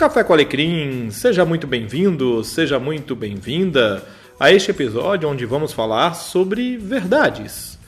Café 0.00 0.24
com 0.24 0.32
Alecrim, 0.32 1.10
seja 1.10 1.44
muito 1.44 1.66
bem-vindo, 1.66 2.42
seja 2.42 2.78
muito 2.80 3.14
bem-vinda 3.14 4.02
a 4.40 4.50
este 4.50 4.70
episódio 4.70 5.28
onde 5.28 5.44
vamos 5.44 5.74
falar 5.74 6.14
sobre 6.14 6.78
verdades. 6.78 7.78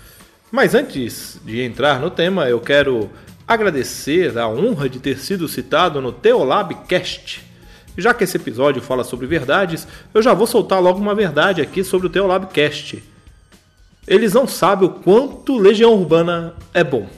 Mas 0.50 0.74
antes 0.74 1.40
de 1.42 1.62
entrar 1.62 2.00
no 2.00 2.10
tema, 2.10 2.46
eu 2.50 2.60
quero 2.60 3.10
agradecer 3.48 4.36
a 4.36 4.46
honra 4.46 4.90
de 4.90 5.00
ter 5.00 5.16
sido 5.20 5.48
citado 5.48 6.02
no 6.02 6.12
Teolabcast. 6.12 7.42
Já 7.96 8.12
que 8.12 8.24
esse 8.24 8.36
episódio 8.36 8.82
fala 8.82 9.04
sobre 9.04 9.26
verdades, 9.26 9.88
eu 10.12 10.20
já 10.20 10.34
vou 10.34 10.46
soltar 10.46 10.82
logo 10.82 10.98
uma 10.98 11.14
verdade 11.14 11.62
aqui 11.62 11.82
sobre 11.82 12.08
o 12.08 12.10
Teolabcast. 12.10 13.02
Eles 14.06 14.34
não 14.34 14.46
sabem 14.46 14.86
o 14.86 14.92
quanto 14.92 15.56
Legião 15.56 15.94
Urbana 15.94 16.56
é 16.74 16.84
bom. 16.84 17.08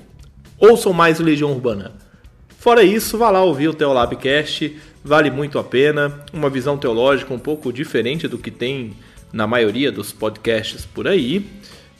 Ouçam 0.57 0.93
mais 0.93 1.19
Legião 1.19 1.51
Urbana. 1.51 2.04
Fora 2.64 2.82
isso, 2.82 3.18
vá 3.18 3.29
lá 3.29 3.43
ouvir 3.43 3.68
o 3.68 3.75
Teolabcast, 3.75 4.75
vale 5.04 5.31
muito 5.31 5.59
a 5.59 5.63
pena. 5.63 6.25
Uma 6.32 6.49
visão 6.49 6.79
teológica 6.79 7.35
um 7.35 7.39
pouco 7.39 7.71
diferente 7.71 8.27
do 8.27 8.39
que 8.39 8.50
tem 8.50 8.95
na 9.31 9.46
maioria 9.46 9.93
dos 9.93 10.13
podcasts 10.13 10.87
por 10.87 11.07
aí. 11.07 11.45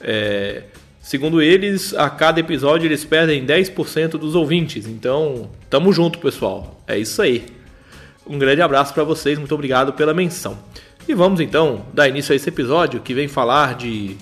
É, 0.01 0.63
segundo 0.99 1.39
eles, 1.39 1.93
a 1.93 2.09
cada 2.09 2.39
episódio 2.39 2.87
eles 2.87 3.05
perdem 3.05 3.45
10% 3.45 4.17
dos 4.17 4.33
ouvintes. 4.33 4.87
Então, 4.87 5.51
tamo 5.69 5.93
junto, 5.93 6.17
pessoal. 6.17 6.83
É 6.87 6.97
isso 6.97 7.21
aí. 7.21 7.45
Um 8.25 8.39
grande 8.39 8.63
abraço 8.63 8.91
para 8.91 9.03
vocês, 9.03 9.37
muito 9.37 9.53
obrigado 9.53 9.93
pela 9.93 10.15
menção. 10.15 10.57
E 11.07 11.13
vamos 11.13 11.41
então 11.41 11.85
dar 11.93 12.07
início 12.07 12.33
a 12.33 12.35
esse 12.35 12.49
episódio 12.49 13.01
que 13.01 13.13
vem 13.13 13.27
falar 13.27 13.75
de 13.75 14.17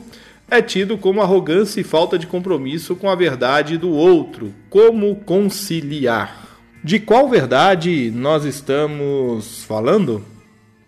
é 0.53 0.61
tido 0.61 0.99
como 0.99 1.23
arrogância 1.23 1.81
e 1.81 1.85
falta 1.85 2.19
de 2.19 2.27
compromisso 2.27 2.95
com 2.95 3.09
a 3.09 3.15
verdade 3.15 3.79
do 3.79 3.89
outro. 3.89 4.53
Como 4.69 5.17
conciliar? 5.17 6.47
De 6.85 7.01
qual 7.01 7.27
verdade 7.27 8.11
nós 8.15 8.45
estamos 8.45 9.65
falando? 9.65 10.23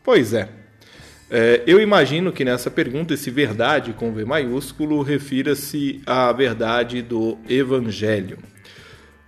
Pois 0.03 0.35
é. 0.35 0.51
é 1.31 1.63
eu 1.67 1.81
imagino 1.81 2.31
que 2.31 2.45
nessa 2.45 2.71
pergunta, 2.71 3.15
esse 3.15 3.31
verdade 3.31 3.95
com 3.95 4.13
V 4.13 4.27
maiúsculo 4.27 5.01
refira-se 5.01 6.03
à 6.05 6.31
verdade 6.31 7.01
do 7.01 7.39
Evangelho. 7.49 8.37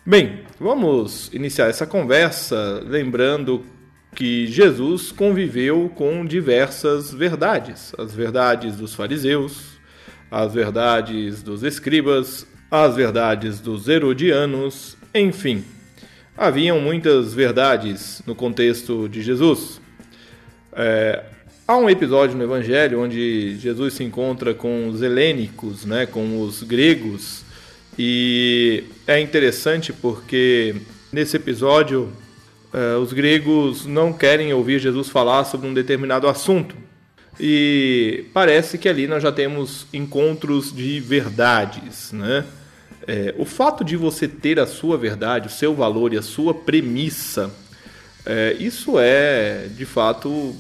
Bem, 0.05 0.41
vamos 0.61 1.31
iniciar 1.33 1.71
essa 1.71 1.87
conversa 1.87 2.85
lembrando 2.87 3.65
que 4.15 4.47
Jesus 4.49 5.11
conviveu 5.11 5.91
com 5.95 6.27
diversas 6.27 7.11
verdades: 7.11 7.95
as 7.97 8.15
verdades 8.15 8.77
dos 8.77 8.95
fariseus, 8.95 9.77
as 10.31 10.53
verdades 10.53 11.43
dos 11.43 11.63
escribas, 11.63 12.47
as 12.71 12.97
verdades 12.97 13.61
dos 13.61 13.89
herodianos, 13.89 14.97
enfim. 15.15 15.65
Haviam 16.37 16.81
muitas 16.81 17.33
verdades 17.33 18.23
no 18.27 18.35
contexto 18.35 19.09
de 19.09 19.23
Jesus. 19.23 19.81
É, 20.73 21.25
há 21.67 21.77
um 21.77 21.89
episódio 21.89 22.37
no 22.37 22.45
Evangelho 22.45 23.01
onde 23.01 23.57
Jesus 23.57 23.95
se 23.95 24.05
encontra 24.05 24.53
com 24.53 24.89
os 24.89 25.01
helênicos, 25.01 25.85
né, 25.85 26.05
com 26.05 26.43
os 26.43 26.63
gregos, 26.63 27.45
e 27.99 28.85
é 29.07 29.19
interessante 29.19 29.91
porque 29.93 30.77
nesse 31.11 31.37
episódio 31.37 32.13
uh, 32.75 32.99
os 33.01 33.13
gregos 33.15 33.87
não 33.87 34.13
querem 34.13 34.53
ouvir 34.53 34.79
Jesus 34.79 35.09
falar 35.09 35.45
sobre 35.45 35.67
um 35.67 35.73
determinado 35.73 36.29
assunto. 36.29 36.77
E 37.39 38.25
parece 38.33 38.79
que 38.79 38.89
ali 38.89 39.07
nós 39.07 39.23
já 39.23 39.31
temos 39.31 39.87
encontros 39.93 40.75
de 40.75 41.01
verdades, 41.01 42.13
né? 42.13 42.45
É, 43.07 43.35
o 43.39 43.45
fato 43.45 43.85
de 43.85 43.97
você 43.97 44.27
ter 44.27 44.59
a 44.59 44.67
sua 44.67 44.97
verdade, 44.97 45.47
o 45.47 45.51
seu 45.51 45.75
valor 45.75 46.13
e 46.13 46.19
a 46.19 46.23
sua 46.23 46.53
premissa, 46.53 47.53
é, 48.25 48.57
isso 48.59 48.99
é 48.99 49.69
de 49.69 49.85
fato 49.85 50.57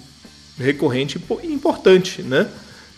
recorrente 0.59 1.21
e 1.43 1.53
importante, 1.53 2.23
né? 2.23 2.49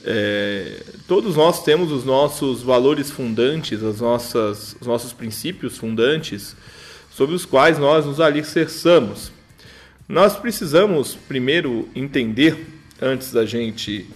É, 0.04 0.82
todos 1.06 1.36
nós 1.36 1.64
temos 1.64 1.90
os 1.90 2.04
nossos 2.04 2.62
valores 2.62 3.10
fundantes, 3.10 3.82
as 3.82 4.00
nossas, 4.00 4.76
os 4.80 4.86
nossos 4.86 5.12
princípios 5.12 5.76
fundantes, 5.76 6.54
sobre 7.10 7.34
os 7.34 7.44
quais 7.44 7.78
nós 7.78 8.06
nos 8.06 8.20
alicerçamos. 8.20 9.32
Nós 10.08 10.36
precisamos 10.36 11.16
primeiro 11.26 11.88
entender, 11.94 12.77
antes 13.00 13.32
da 13.32 13.44
gente 13.46 14.06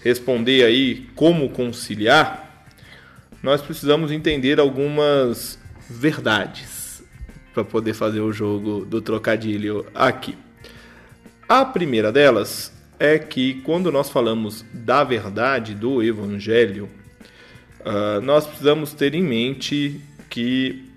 responder 0.00 0.64
aí 0.64 1.08
como 1.14 1.50
conciliar, 1.50 2.66
nós 3.42 3.60
precisamos 3.60 4.10
entender 4.10 4.60
algumas 4.60 5.58
verdades 5.88 7.02
para 7.52 7.64
poder 7.64 7.94
fazer 7.94 8.20
o 8.20 8.32
jogo 8.32 8.84
do 8.84 9.00
trocadilho 9.00 9.86
aqui. 9.94 10.36
A 11.48 11.64
primeira 11.64 12.10
delas 12.10 12.72
é 12.98 13.18
que 13.18 13.54
quando 13.62 13.90
nós 13.90 14.08
falamos 14.08 14.64
da 14.72 15.04
verdade 15.04 15.74
do 15.74 16.02
Evangelho, 16.02 16.88
uh, 17.80 18.20
nós 18.22 18.46
precisamos 18.46 18.94
ter 18.94 19.14
em 19.14 19.22
mente 19.22 20.00
que 20.30 20.91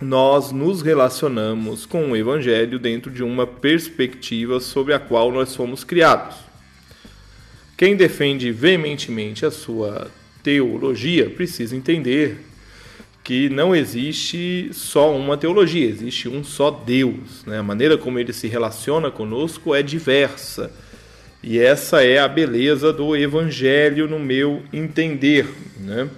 nós 0.00 0.52
nos 0.52 0.82
relacionamos 0.82 1.86
com 1.86 2.10
o 2.10 2.16
Evangelho 2.16 2.78
dentro 2.78 3.10
de 3.10 3.22
uma 3.22 3.46
perspectiva 3.46 4.60
sobre 4.60 4.92
a 4.92 4.98
qual 4.98 5.32
nós 5.32 5.54
fomos 5.54 5.84
criados. 5.84 6.36
Quem 7.76 7.96
defende 7.96 8.52
veementemente 8.52 9.46
a 9.46 9.50
sua 9.50 10.10
teologia 10.42 11.28
precisa 11.30 11.74
entender 11.74 12.38
que 13.24 13.48
não 13.48 13.74
existe 13.74 14.70
só 14.72 15.14
uma 15.16 15.36
teologia, 15.36 15.88
existe 15.88 16.28
um 16.28 16.44
só 16.44 16.70
Deus. 16.70 17.44
Né? 17.44 17.58
A 17.58 17.62
maneira 17.62 17.98
como 17.98 18.18
ele 18.18 18.32
se 18.32 18.46
relaciona 18.46 19.10
conosco 19.10 19.74
é 19.74 19.82
diversa 19.82 20.70
e 21.42 21.58
essa 21.58 22.02
é 22.02 22.18
a 22.18 22.26
beleza 22.26 22.92
do 22.92 23.16
Evangelho, 23.16 24.08
no 24.08 24.18
meu 24.18 24.62
entender. 24.72 25.46
Né? 25.78 26.08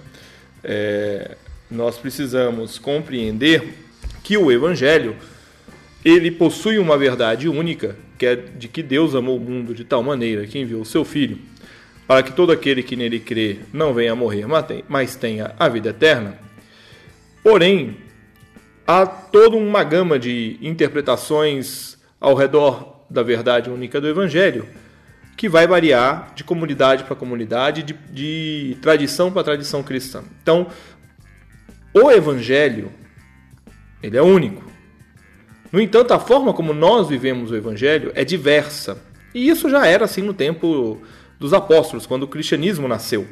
É, 0.63 1.37
nós 1.69 1.97
precisamos 1.97 2.77
compreender 2.79 3.75
que 4.23 4.37
o 4.37 4.51
Evangelho 4.51 5.15
ele 6.03 6.31
possui 6.31 6.79
uma 6.79 6.97
verdade 6.97 7.47
única, 7.47 7.95
que 8.17 8.25
é 8.25 8.35
de 8.35 8.67
que 8.67 8.81
Deus 8.81 9.15
amou 9.15 9.37
o 9.37 9.39
mundo 9.39 9.73
de 9.73 9.83
tal 9.83 10.01
maneira 10.01 10.45
que 10.47 10.59
enviou 10.59 10.81
o 10.81 10.85
seu 10.85 11.03
Filho, 11.03 11.37
para 12.07 12.23
que 12.23 12.31
todo 12.31 12.51
aquele 12.51 12.81
que 12.81 12.95
nele 12.95 13.19
crê 13.19 13.59
não 13.71 13.93
venha 13.93 14.13
a 14.13 14.15
morrer, 14.15 14.45
mas 14.87 15.15
tenha 15.15 15.53
a 15.59 15.67
vida 15.67 15.89
eterna. 15.89 16.37
Porém, 17.43 17.97
há 18.87 19.05
toda 19.05 19.55
uma 19.55 19.83
gama 19.83 20.17
de 20.17 20.57
interpretações 20.61 21.97
ao 22.19 22.33
redor 22.33 23.05
da 23.09 23.23
verdade 23.23 23.69
única 23.69 24.01
do 24.01 24.07
Evangelho 24.07 24.67
que 25.39 25.47
vai 25.47 25.65
variar 25.65 26.33
de 26.35 26.43
comunidade 26.43 27.05
para 27.05 27.15
comunidade, 27.15 27.81
de, 27.81 27.93
de 28.11 28.77
tradição 28.81 29.31
para 29.31 29.41
tradição 29.41 29.81
cristã. 29.81 30.21
Então, 30.43 30.67
o 31.93 32.11
Evangelho 32.11 32.91
ele 34.01 34.17
é 34.17 34.21
único. 34.21 34.63
No 35.71 35.79
entanto, 35.79 36.13
a 36.13 36.19
forma 36.19 36.53
como 36.53 36.73
nós 36.73 37.07
vivemos 37.07 37.51
o 37.51 37.55
Evangelho 37.55 38.11
é 38.15 38.23
diversa. 38.23 38.97
E 39.33 39.49
isso 39.49 39.69
já 39.69 39.85
era 39.85 40.05
assim 40.05 40.21
no 40.21 40.33
tempo 40.33 40.99
dos 41.39 41.53
apóstolos, 41.53 42.05
quando 42.05 42.23
o 42.23 42.27
cristianismo 42.27 42.87
nasceu. 42.87 43.27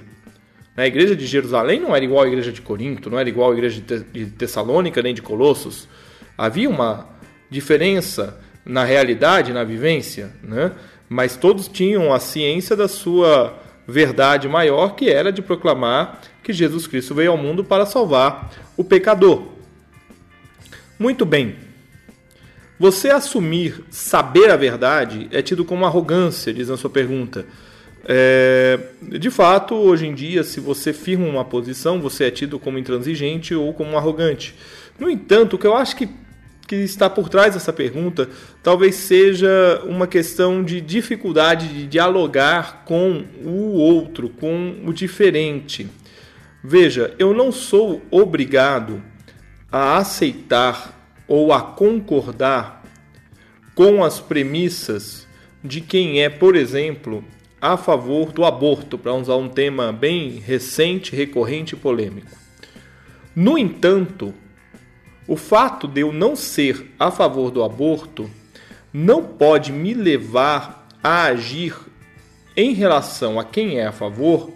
A 0.76 0.86
igreja 0.86 1.16
de 1.16 1.26
Jerusalém 1.26 1.80
não 1.80 1.96
era 1.96 2.06
igual 2.06 2.24
à 2.24 2.28
igreja 2.28 2.52
de 2.52 2.62
Corinto, 2.62 3.10
não 3.10 3.18
era 3.18 3.28
igual 3.28 3.50
à 3.50 3.54
igreja 3.54 3.82
de 3.82 4.26
Tessalônica 4.28 5.02
nem 5.02 5.14
de 5.14 5.24
Colossos. 5.24 5.88
Havia 6.38 6.70
uma 6.70 7.10
diferença 7.50 8.40
na 8.64 8.84
realidade, 8.84 9.54
na 9.54 9.64
vivência, 9.64 10.32
né? 10.44 10.74
mas 11.10 11.36
todos 11.36 11.68
tinham 11.68 12.14
a 12.14 12.20
ciência 12.20 12.76
da 12.76 12.88
sua 12.88 13.58
verdade 13.88 14.48
maior, 14.48 14.96
que 14.96 15.10
era 15.10 15.32
de 15.32 15.42
proclamar 15.42 16.22
que 16.44 16.52
Jesus 16.52 16.86
Cristo 16.86 17.16
veio 17.16 17.32
ao 17.32 17.38
mundo 17.38 17.64
para 17.64 17.86
salvar 17.86 18.52
o 18.76 18.84
pecador. 18.84 19.44
Muito 21.00 21.26
bem. 21.26 21.56
Você 22.80 23.10
assumir 23.10 23.84
saber 23.90 24.52
a 24.52 24.56
verdade 24.56 25.28
é 25.32 25.42
tido 25.42 25.66
como 25.66 25.86
arrogância, 25.86 26.54
diz 26.54 26.68
na 26.70 26.78
sua 26.78 26.90
pergunta. 26.90 27.46
É, 28.10 28.80
de 29.02 29.30
fato, 29.32 29.76
hoje 29.76 30.06
em 30.06 30.14
dia, 30.14 30.44
se 30.44 30.60
você 30.60 30.94
firma 30.94 31.26
uma 31.26 31.44
posição, 31.44 32.00
você 32.00 32.26
é 32.26 32.32
tido 32.32 32.60
como 32.60 32.78
intransigente 32.78 33.56
ou 33.56 33.74
como 33.74 33.98
arrogante. 33.98 34.56
No 35.00 35.10
entanto, 35.10 35.56
o 35.56 35.60
que 35.60 35.68
eu 35.68 35.76
acho 35.76 35.96
que 35.96 36.08
que 36.68 36.76
está 36.76 37.10
por 37.10 37.30
trás 37.30 37.54
dessa 37.54 37.72
pergunta 37.72 38.30
talvez 38.62 38.96
seja 38.96 39.82
uma 39.86 40.06
questão 40.06 40.62
de 40.62 40.82
dificuldade 40.82 41.70
de 41.70 41.88
dialogar 41.88 42.84
com 42.86 43.24
o 43.44 43.72
outro, 43.74 44.30
com 44.30 44.82
o 44.86 44.94
diferente. 44.94 45.88
Veja, 46.62 47.16
eu 47.18 47.34
não 47.34 47.52
sou 47.52 48.02
obrigado 48.12 49.02
a 49.72 49.98
aceitar 49.98 50.94
ou 51.28 51.54
a 51.54 51.62
concordar 51.62 52.84
com 53.74 54.04
as 54.04 54.20
premissas 54.20 55.28
de 55.64 55.82
quem 55.82 56.22
é, 56.22 56.30
por 56.30 56.56
exemplo, 56.56 57.24
a 57.62 57.78
favor 57.78 58.32
do 58.32 58.46
aborto, 58.46 58.98
para 58.98 59.14
usar 59.14 59.36
um 59.36 59.50
tema 59.50 59.92
bem 59.92 60.40
recente, 60.40 61.16
recorrente 61.16 61.76
e 61.76 61.78
polêmico. 61.78 62.36
No 63.36 63.58
entanto, 63.58 64.34
o 65.28 65.36
fato 65.36 65.88
de 65.88 66.02
eu 66.02 66.14
não 66.14 66.36
ser 66.36 66.94
a 66.98 67.12
favor 67.12 67.52
do 67.52 67.64
aborto 67.64 68.30
não 68.94 69.24
pode 69.24 69.72
me 69.72 69.94
levar 69.94 70.88
a 71.04 71.24
agir 71.26 71.76
em 72.56 72.74
relação 72.74 73.40
a 73.40 73.44
quem 73.44 73.78
é 73.80 73.86
a 73.86 73.92
favor 73.92 74.52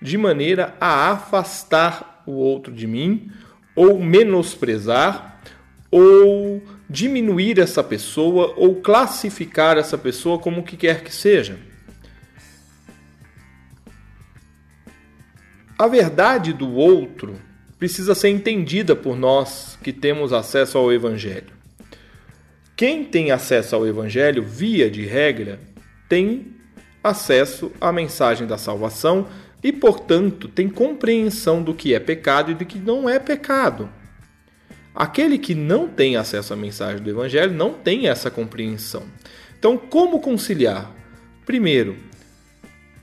de 0.00 0.16
maneira 0.16 0.74
a 0.80 1.10
afastar 1.10 2.22
o 2.26 2.32
outro 2.32 2.72
de 2.72 2.86
mim 2.86 3.30
ou 3.74 3.98
menosprezar 3.98 5.40
ou 5.90 6.62
diminuir 6.88 7.58
essa 7.58 7.82
pessoa 7.82 8.54
ou 8.56 8.76
classificar 8.76 9.76
essa 9.76 9.98
pessoa 9.98 10.38
como 10.38 10.60
o 10.60 10.64
que 10.64 10.76
quer 10.76 11.02
que 11.02 11.12
seja. 11.12 11.58
A 15.78 15.86
verdade 15.86 16.52
do 16.52 16.72
outro 16.72 17.38
precisa 17.78 18.14
ser 18.14 18.28
entendida 18.30 18.96
por 18.96 19.16
nós 19.16 19.78
que 19.82 19.92
temos 19.92 20.32
acesso 20.32 20.78
ao 20.78 20.92
Evangelho. 20.92 21.54
Quem 22.76 23.04
tem 23.04 23.30
acesso 23.30 23.74
ao 23.74 23.86
Evangelho, 23.86 24.42
via 24.42 24.90
de 24.90 25.04
regra, 25.06 25.58
tem 26.08 26.54
acesso 27.02 27.72
à 27.80 27.92
mensagem 27.92 28.46
da 28.46 28.58
salvação 28.58 29.28
e, 29.62 29.72
portanto, 29.72 30.48
tem 30.48 30.68
compreensão 30.68 31.62
do 31.62 31.74
que 31.74 31.94
é 31.94 32.00
pecado 32.00 32.50
e 32.50 32.54
do 32.54 32.64
que 32.64 32.78
não 32.78 33.08
é 33.08 33.18
pecado. 33.18 33.88
Aquele 34.94 35.38
que 35.38 35.54
não 35.54 35.88
tem 35.88 36.16
acesso 36.16 36.52
à 36.52 36.56
mensagem 36.56 37.02
do 37.02 37.10
Evangelho 37.10 37.52
não 37.52 37.72
tem 37.72 38.08
essa 38.08 38.30
compreensão. 38.30 39.04
Então, 39.58 39.76
como 39.76 40.20
conciliar? 40.20 40.90
Primeiro, 41.44 41.96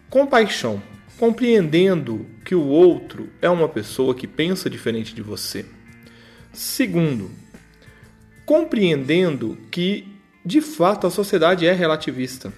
compaixão 0.10 0.81
compreendendo 1.24 2.25
que 2.44 2.54
o 2.54 2.68
outro 2.68 3.30
é 3.42 3.50
uma 3.50 3.70
pessoa 3.70 4.14
que 4.14 4.28
pensa 4.28 4.70
diferente 4.70 5.16
de 5.16 5.22
você. 5.22 5.66
Segundo, 6.52 7.31
compreendendo 8.46 9.58
que 9.72 10.06
de 10.46 10.60
fato 10.60 11.08
a 11.08 11.10
sociedade 11.10 11.66
é 11.66 11.72
relativista. 11.72 12.52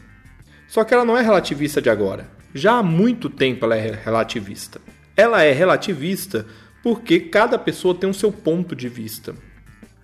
Só 0.68 0.84
que 0.84 0.96
ela 0.96 1.06
não 1.06 1.16
é 1.16 1.22
relativista 1.22 1.80
de 1.80 1.92
agora. 1.92 2.28
Já 2.56 2.80
há 2.80 2.82
muito 2.82 3.30
tempo 3.30 3.66
ela 3.66 3.76
é 3.76 4.00
relativista. 4.04 4.82
Ela 5.16 5.44
é 5.44 5.52
relativista 5.52 6.48
porque 6.82 7.20
cada 7.20 7.60
pessoa 7.60 7.94
tem 7.94 8.10
o 8.10 8.16
seu 8.16 8.32
ponto 8.32 8.76
de 8.76 8.90
vista. 8.90 9.36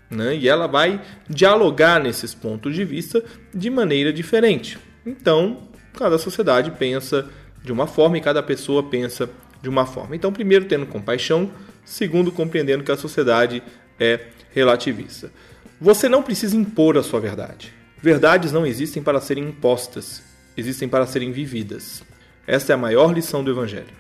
Né? 0.08 0.36
E 0.36 0.48
ela 0.48 0.68
vai 0.68 1.02
dialogar 1.28 2.00
nesses 2.00 2.36
pontos 2.36 2.75
de 2.75 2.86
vista 2.86 3.24
de 3.52 3.72
maneira 3.72 4.13
diferente. 4.13 4.78
Então, 5.04 5.68
cada 5.98 6.19
sociedade 6.19 6.69
pensa 6.69 7.28
de 7.63 7.72
uma 7.72 7.88
forma 7.88 8.18
e 8.18 8.22
cada 8.22 8.42
pessoa 8.42 8.84
pensa 8.84 9.30
de 9.62 9.69
uma 9.69 9.86
forma. 9.86 10.16
Então, 10.16 10.34
primeiro, 10.34 10.66
tendo 10.66 10.86
compaixão, 10.86 11.52
segundo, 11.86 12.31
compreendendo 12.31 12.84
que 12.84 12.92
a 12.92 12.98
sociedade 12.98 13.62
é 14.00 14.28
relativista. 14.54 15.31
Você 15.80 16.10
não 16.10 16.24
precisa 16.24 16.56
impor 16.56 16.98
a 16.98 17.04
sua 17.04 17.19
verdade. 17.19 17.74
Verdades 18.02 18.52
não 18.52 18.66
existem 18.66 19.02
para 19.02 19.22
serem 19.22 19.46
impostas, 19.46 20.24
existem 20.58 20.90
para 20.90 21.06
serem 21.06 21.31
vividas. 21.31 22.04
Esta 22.48 22.74
é 22.74 22.75
a 22.75 22.78
maior 22.78 23.13
lição 23.13 23.44
do 23.44 23.52
Evangelho. 23.52 23.94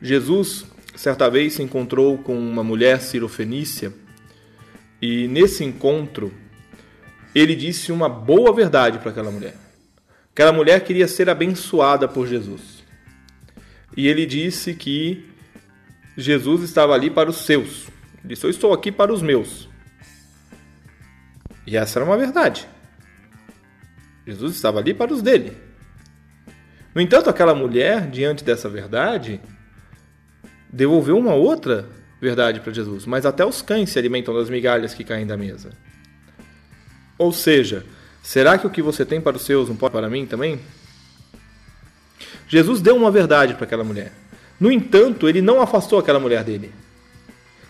Jesus, 0.00 0.66
certa 0.96 1.30
vez, 1.30 1.54
se 1.54 1.62
encontrou 1.62 2.18
com 2.18 2.36
uma 2.36 2.64
mulher 2.64 3.00
cirofenícia 3.00 3.92
e, 5.00 5.28
nesse 5.28 5.62
encontro, 5.64 6.32
ele 7.34 7.54
disse 7.54 7.92
uma 7.92 8.08
boa 8.08 8.52
verdade 8.52 8.98
para 8.98 9.10
aquela 9.10 9.30
mulher. 9.30 9.54
Aquela 10.32 10.52
mulher 10.52 10.82
queria 10.82 11.06
ser 11.06 11.28
abençoada 11.28 12.08
por 12.08 12.26
Jesus. 12.26 12.82
E 13.96 14.08
ele 14.08 14.24
disse 14.24 14.74
que 14.74 15.28
Jesus 16.16 16.62
estava 16.62 16.94
ali 16.94 17.10
para 17.10 17.28
os 17.28 17.44
seus. 17.44 17.88
Ele 18.24 18.34
disse: 18.34 18.44
Eu 18.44 18.50
estou 18.50 18.72
aqui 18.72 18.90
para 18.90 19.12
os 19.12 19.20
meus. 19.20 19.68
E 21.66 21.76
essa 21.76 21.98
era 21.98 22.06
uma 22.06 22.16
verdade. 22.16 22.66
Jesus 24.26 24.54
estava 24.54 24.78
ali 24.78 24.94
para 24.94 25.12
os 25.12 25.20
dele. 25.20 25.56
No 26.94 27.00
entanto, 27.00 27.28
aquela 27.28 27.54
mulher, 27.54 28.08
diante 28.10 28.44
dessa 28.44 28.68
verdade, 28.68 29.40
devolveu 30.72 31.18
uma 31.18 31.34
outra 31.34 31.88
verdade 32.20 32.60
para 32.60 32.72
Jesus. 32.72 33.04
Mas 33.04 33.26
até 33.26 33.44
os 33.44 33.60
cães 33.60 33.90
se 33.90 33.98
alimentam 33.98 34.34
das 34.34 34.48
migalhas 34.48 34.94
que 34.94 35.04
caem 35.04 35.26
da 35.26 35.36
mesa. 35.36 35.70
Ou 37.18 37.32
seja, 37.32 37.84
Será 38.22 38.56
que 38.56 38.66
o 38.66 38.70
que 38.70 38.80
você 38.80 39.04
tem 39.04 39.20
para 39.20 39.36
os 39.36 39.42
seus 39.42 39.68
não 39.68 39.76
pode 39.76 39.92
para 39.92 40.08
mim 40.08 40.24
também? 40.24 40.60
Jesus 42.48 42.80
deu 42.80 42.96
uma 42.96 43.10
verdade 43.10 43.54
para 43.54 43.64
aquela 43.64 43.82
mulher. 43.82 44.12
No 44.60 44.70
entanto, 44.70 45.28
ele 45.28 45.42
não 45.42 45.60
afastou 45.60 45.98
aquela 45.98 46.20
mulher 46.20 46.44
dele. 46.44 46.72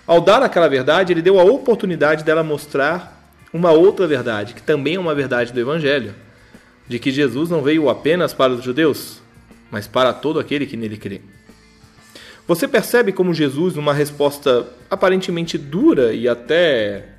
Ao 0.06 0.20
dar 0.20 0.42
aquela 0.42 0.68
verdade, 0.68 1.12
ele 1.12 1.22
deu 1.22 1.40
a 1.40 1.44
oportunidade 1.44 2.24
dela 2.24 2.42
mostrar 2.42 3.22
uma 3.52 3.70
outra 3.70 4.06
verdade, 4.06 4.54
que 4.54 4.62
também 4.62 4.96
é 4.96 5.00
uma 5.00 5.14
verdade 5.14 5.52
do 5.52 5.60
Evangelho, 5.60 6.14
de 6.88 6.98
que 6.98 7.10
Jesus 7.10 7.48
não 7.48 7.62
veio 7.62 7.88
apenas 7.88 8.34
para 8.34 8.52
os 8.52 8.62
judeus, 8.62 9.22
mas 9.70 9.86
para 9.86 10.12
todo 10.12 10.38
aquele 10.38 10.66
que 10.66 10.76
nele 10.76 10.96
crê. 10.96 11.20
Você 12.46 12.66
percebe 12.66 13.12
como 13.12 13.32
Jesus, 13.32 13.74
numa 13.76 13.94
resposta 13.94 14.66
aparentemente 14.90 15.56
dura 15.56 16.12
e 16.12 16.28
até 16.28 17.11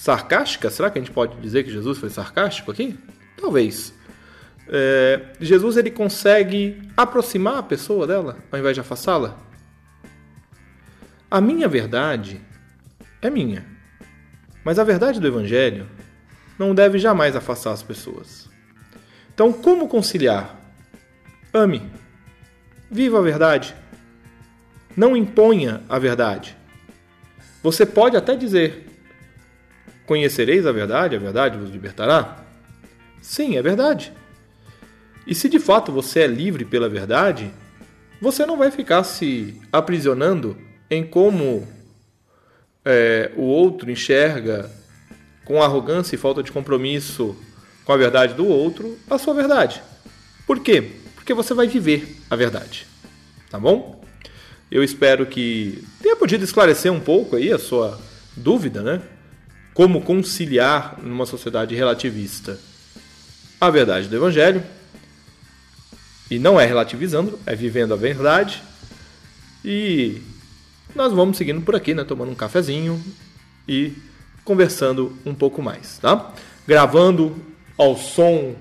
sarcástica? 0.00 0.70
Será 0.70 0.88
que 0.90 0.98
a 0.98 1.02
gente 1.02 1.12
pode 1.12 1.38
dizer 1.42 1.62
que 1.62 1.70
Jesus 1.70 1.98
foi 1.98 2.08
sarcástico 2.08 2.70
aqui? 2.70 2.98
Talvez. 3.38 3.92
É, 4.66 5.34
Jesus 5.38 5.76
ele 5.76 5.90
consegue 5.90 6.80
aproximar 6.96 7.58
a 7.58 7.62
pessoa 7.62 8.06
dela 8.06 8.38
ao 8.50 8.58
invés 8.58 8.74
de 8.74 8.80
afastá-la? 8.80 9.36
A 11.30 11.38
minha 11.38 11.68
verdade 11.68 12.40
é 13.20 13.28
minha. 13.28 13.66
Mas 14.64 14.78
a 14.78 14.84
verdade 14.84 15.20
do 15.20 15.26
Evangelho 15.26 15.86
não 16.58 16.74
deve 16.74 16.98
jamais 16.98 17.36
afastar 17.36 17.72
as 17.72 17.82
pessoas. 17.82 18.48
Então, 19.34 19.52
como 19.52 19.86
conciliar? 19.86 20.58
Ame. 21.52 21.90
Viva 22.90 23.18
a 23.18 23.22
verdade. 23.22 23.74
Não 24.96 25.14
imponha 25.14 25.82
a 25.90 25.98
verdade. 25.98 26.56
Você 27.62 27.84
pode 27.84 28.16
até 28.16 28.34
dizer: 28.34 28.89
Conhecereis 30.10 30.66
a 30.66 30.72
verdade, 30.72 31.14
a 31.14 31.20
verdade 31.20 31.56
vos 31.56 31.70
libertará? 31.70 32.44
Sim, 33.22 33.56
é 33.56 33.62
verdade. 33.62 34.12
E 35.24 35.36
se 35.36 35.48
de 35.48 35.60
fato 35.60 35.92
você 35.92 36.22
é 36.22 36.26
livre 36.26 36.64
pela 36.64 36.88
verdade, 36.88 37.48
você 38.20 38.44
não 38.44 38.56
vai 38.56 38.72
ficar 38.72 39.04
se 39.04 39.62
aprisionando 39.72 40.56
em 40.90 41.06
como 41.06 41.64
é, 42.84 43.30
o 43.36 43.42
outro 43.42 43.88
enxerga 43.88 44.68
com 45.44 45.62
arrogância 45.62 46.16
e 46.16 46.18
falta 46.18 46.42
de 46.42 46.50
compromisso 46.50 47.36
com 47.84 47.92
a 47.92 47.96
verdade 47.96 48.34
do 48.34 48.48
outro 48.48 48.98
a 49.08 49.16
sua 49.16 49.32
verdade. 49.32 49.80
Por 50.44 50.58
quê? 50.58 50.90
Porque 51.14 51.32
você 51.32 51.54
vai 51.54 51.68
viver 51.68 52.16
a 52.28 52.34
verdade. 52.34 52.84
Tá 53.48 53.60
bom? 53.60 54.04
Eu 54.68 54.82
espero 54.82 55.24
que 55.24 55.84
tenha 56.02 56.16
podido 56.16 56.42
esclarecer 56.42 56.92
um 56.92 56.98
pouco 56.98 57.36
aí 57.36 57.52
a 57.52 57.60
sua 57.60 57.96
dúvida, 58.36 58.82
né? 58.82 59.00
Como 59.80 60.02
conciliar 60.02 60.98
numa 61.02 61.24
sociedade 61.24 61.74
relativista 61.74 62.58
a 63.58 63.70
verdade 63.70 64.08
do 64.08 64.14
Evangelho. 64.14 64.62
E 66.30 66.38
não 66.38 66.60
é 66.60 66.66
relativizando, 66.66 67.38
é 67.46 67.56
vivendo 67.56 67.94
a 67.94 67.96
verdade. 67.96 68.62
E 69.64 70.20
nós 70.94 71.14
vamos 71.14 71.38
seguindo 71.38 71.62
por 71.62 71.74
aqui, 71.74 71.94
né, 71.94 72.04
tomando 72.04 72.30
um 72.30 72.34
cafezinho 72.34 73.02
e 73.66 73.94
conversando 74.44 75.16
um 75.24 75.34
pouco 75.34 75.62
mais, 75.62 75.96
tá? 75.96 76.30
gravando 76.68 77.34
ao 77.78 77.96
som 77.96 78.54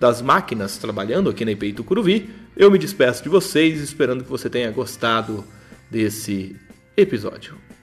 das 0.00 0.20
máquinas 0.20 0.76
trabalhando 0.76 1.30
aqui 1.30 1.44
na 1.44 1.52
IPI 1.52 1.74
Tucuruvi. 1.74 2.30
Eu 2.56 2.68
me 2.68 2.80
despeço 2.80 3.22
de 3.22 3.28
vocês, 3.28 3.80
esperando 3.80 4.24
que 4.24 4.30
você 4.30 4.50
tenha 4.50 4.72
gostado 4.72 5.44
desse 5.88 6.56
episódio. 6.96 7.62